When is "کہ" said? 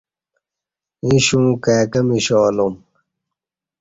1.91-1.99